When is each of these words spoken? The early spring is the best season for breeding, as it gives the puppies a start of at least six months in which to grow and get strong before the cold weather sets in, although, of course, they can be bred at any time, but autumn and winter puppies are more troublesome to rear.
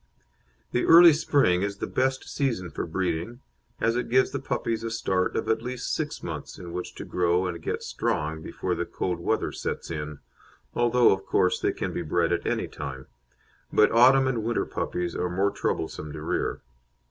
The 0.71 0.83
early 0.83 1.13
spring 1.13 1.61
is 1.61 1.77
the 1.77 1.85
best 1.85 2.27
season 2.27 2.71
for 2.71 2.87
breeding, 2.87 3.41
as 3.79 3.95
it 3.95 4.09
gives 4.09 4.31
the 4.31 4.39
puppies 4.39 4.83
a 4.83 4.89
start 4.89 5.35
of 5.35 5.47
at 5.47 5.61
least 5.61 5.93
six 5.93 6.23
months 6.23 6.57
in 6.57 6.73
which 6.73 6.95
to 6.95 7.05
grow 7.05 7.45
and 7.45 7.61
get 7.61 7.83
strong 7.83 8.41
before 8.41 8.73
the 8.73 8.83
cold 8.87 9.19
weather 9.19 9.51
sets 9.51 9.91
in, 9.91 10.17
although, 10.73 11.11
of 11.11 11.23
course, 11.27 11.59
they 11.59 11.71
can 11.71 11.93
be 11.93 12.01
bred 12.01 12.33
at 12.33 12.47
any 12.47 12.67
time, 12.67 13.05
but 13.71 13.91
autumn 13.91 14.25
and 14.27 14.43
winter 14.43 14.65
puppies 14.65 15.15
are 15.15 15.29
more 15.29 15.51
troublesome 15.51 16.11
to 16.13 16.21
rear. 16.23 16.63